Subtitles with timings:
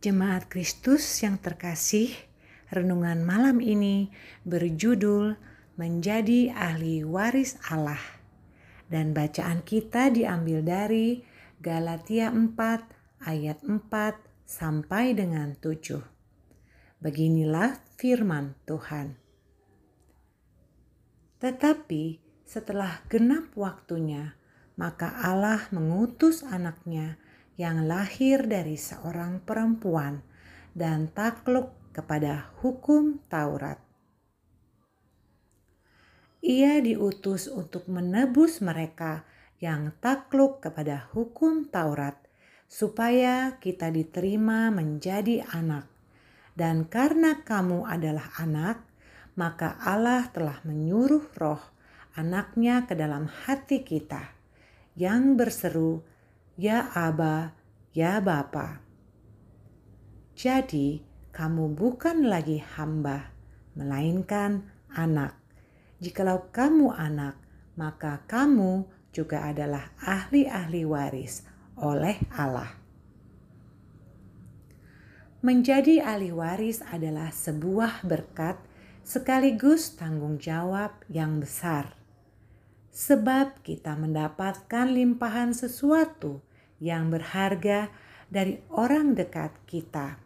[0.00, 2.08] Jemaat Kristus yang terkasih,
[2.72, 4.08] renungan malam ini
[4.48, 5.36] berjudul
[5.76, 8.00] Menjadi Ahli Waris Allah.
[8.88, 11.20] Dan bacaan kita diambil dari
[11.60, 16.00] Galatia 4 ayat 4 sampai dengan 7.
[17.04, 19.20] Beginilah firman Tuhan.
[21.44, 24.32] Tetapi setelah genap waktunya,
[24.80, 27.20] maka Allah mengutus anaknya
[27.60, 30.24] yang lahir dari seorang perempuan
[30.72, 33.76] dan takluk kepada hukum Taurat.
[36.40, 39.28] Ia diutus untuk menebus mereka
[39.60, 42.16] yang takluk kepada hukum Taurat,
[42.64, 45.84] supaya kita diterima menjadi anak.
[46.56, 48.88] Dan karena kamu adalah anak,
[49.36, 51.60] maka Allah telah menyuruh roh
[52.16, 54.32] anaknya ke dalam hati kita,
[54.96, 56.08] yang berseru,
[56.60, 57.56] Ya Aba,
[57.96, 58.84] ya Bapa.
[60.36, 61.00] Jadi,
[61.32, 63.32] kamu bukan lagi hamba,
[63.72, 65.40] melainkan anak.
[66.04, 67.40] Jikalau kamu anak,
[67.80, 71.48] maka kamu juga adalah ahli-ahli waris
[71.80, 72.76] oleh Allah.
[75.40, 78.60] Menjadi ahli waris adalah sebuah berkat
[79.00, 81.96] sekaligus tanggung jawab yang besar,
[82.92, 86.49] sebab kita mendapatkan limpahan sesuatu
[86.80, 87.92] yang berharga
[88.32, 90.16] dari orang dekat kita.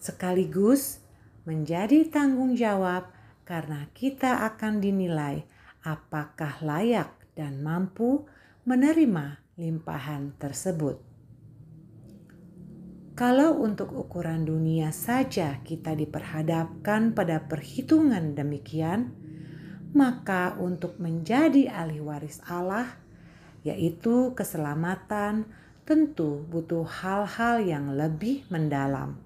[0.00, 1.04] Sekaligus
[1.44, 3.12] menjadi tanggung jawab
[3.44, 5.44] karena kita akan dinilai
[5.84, 8.28] apakah layak dan mampu
[8.68, 11.00] menerima limpahan tersebut.
[13.18, 19.10] Kalau untuk ukuran dunia saja kita diperhadapkan pada perhitungan demikian,
[19.90, 23.07] maka untuk menjadi ahli waris Allah
[23.66, 25.48] yaitu keselamatan,
[25.88, 29.16] tentu butuh hal-hal yang lebih mendalam.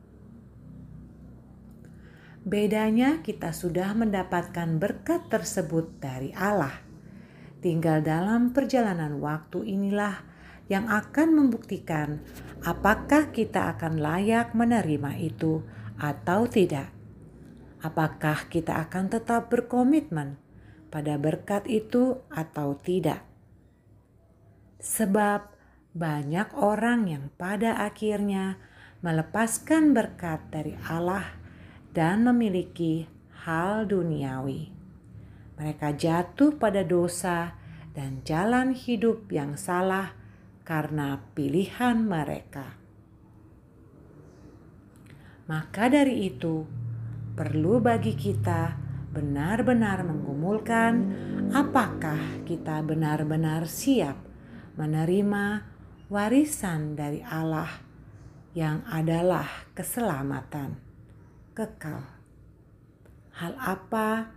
[2.43, 6.75] Bedanya, kita sudah mendapatkan berkat tersebut dari Allah.
[7.63, 10.27] Tinggal dalam perjalanan waktu inilah
[10.67, 12.19] yang akan membuktikan
[12.67, 15.63] apakah kita akan layak menerima itu
[15.99, 16.91] atau tidak.
[17.83, 20.39] Apakah kita akan tetap berkomitmen
[20.91, 23.32] pada berkat itu atau tidak?
[24.83, 25.55] Sebab
[25.95, 28.59] banyak orang yang pada akhirnya
[28.99, 31.39] melepaskan berkat dari Allah
[31.95, 33.07] dan memiliki
[33.47, 34.75] hal duniawi.
[35.55, 37.55] Mereka jatuh pada dosa
[37.95, 40.19] dan jalan hidup yang salah
[40.67, 42.75] karena pilihan mereka.
[45.47, 46.67] Maka dari itu,
[47.39, 48.75] perlu bagi kita
[49.13, 50.93] benar-benar menggumulkan
[51.53, 54.32] apakah kita benar-benar siap
[54.77, 55.45] menerima
[56.09, 57.69] warisan dari Allah
[58.53, 60.77] yang adalah keselamatan
[61.57, 62.05] kekal.
[63.33, 64.33] Hal apa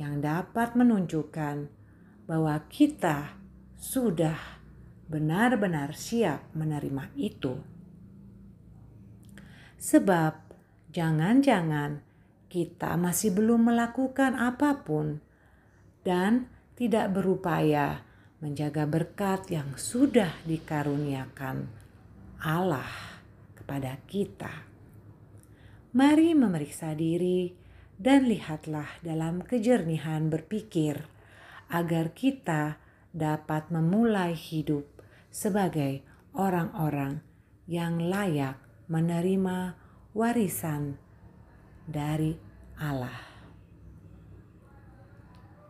[0.00, 1.68] yang dapat menunjukkan
[2.24, 3.36] bahwa kita
[3.76, 4.36] sudah
[5.08, 7.60] benar-benar siap menerima itu?
[9.78, 10.32] Sebab
[10.92, 12.00] jangan-jangan
[12.48, 15.20] kita masih belum melakukan apa pun
[16.02, 18.07] dan tidak berupaya
[18.38, 21.66] menjaga berkat yang sudah dikaruniakan
[22.38, 23.18] Allah
[23.58, 24.66] kepada kita.
[25.98, 27.50] Mari memeriksa diri
[27.98, 31.02] dan lihatlah dalam kejernihan berpikir
[31.68, 32.78] agar kita
[33.10, 34.86] dapat memulai hidup
[35.34, 37.20] sebagai orang-orang
[37.66, 38.56] yang layak
[38.86, 39.74] menerima
[40.14, 40.96] warisan
[41.84, 42.38] dari
[42.78, 43.26] Allah.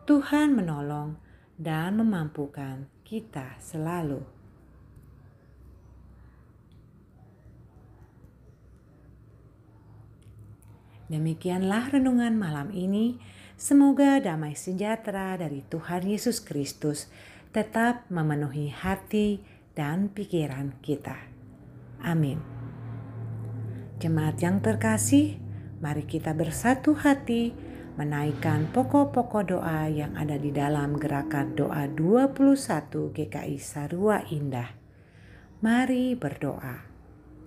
[0.05, 1.28] Tuhan menolong
[1.59, 4.23] dan memampukan kita selalu.
[11.11, 13.19] Demikianlah renungan malam ini.
[13.59, 17.11] Semoga damai sejahtera dari Tuhan Yesus Kristus
[17.51, 19.43] tetap memenuhi hati
[19.75, 21.19] dan pikiran kita.
[21.99, 22.39] Amin.
[23.99, 25.35] Jemaat yang terkasih,
[25.83, 27.51] mari kita bersatu hati
[27.99, 34.71] menaikkan pokok-pokok doa yang ada di dalam gerakan doa 21 GKI Sarua Indah.
[35.59, 36.88] Mari berdoa.